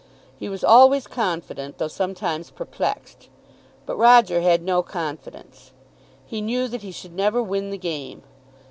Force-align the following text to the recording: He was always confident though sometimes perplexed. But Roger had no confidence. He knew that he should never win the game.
He 0.39 0.49
was 0.49 0.63
always 0.63 1.05
confident 1.05 1.77
though 1.77 1.87
sometimes 1.87 2.49
perplexed. 2.49 3.29
But 3.85 3.97
Roger 3.97 4.41
had 4.41 4.63
no 4.63 4.81
confidence. 4.81 5.73
He 6.25 6.41
knew 6.41 6.67
that 6.69 6.81
he 6.81 6.91
should 6.91 7.13
never 7.13 7.39
win 7.43 7.69
the 7.69 7.77
game. 7.77 8.23